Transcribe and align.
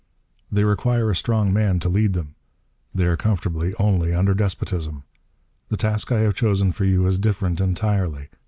They 0.51 0.63
require 0.63 1.11
a 1.11 1.15
strong 1.15 1.53
man 1.53 1.79
to 1.81 1.87
lead 1.87 2.13
them. 2.13 2.33
They 2.91 3.05
are 3.05 3.15
comfortable 3.15 3.69
only 3.77 4.15
under 4.15 4.33
despotism. 4.33 5.03
The 5.69 5.77
task 5.77 6.11
I 6.11 6.21
have 6.21 6.33
chosen 6.33 6.71
for 6.71 6.85
you 6.85 7.05
is 7.05 7.19
different, 7.19 7.61
entirely. 7.61 8.29